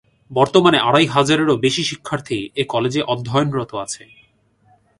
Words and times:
বর্তমানে 0.31 0.77
আড়াই 0.79 1.07
হাজারেরও 1.07 1.55
বেশি 1.57 1.83
শিক্ষার্থী 1.83 2.37
এ 2.55 2.63
কলেজে 2.69 3.01
অধ্যয়নরত 3.13 3.71
আছে। 3.85 4.03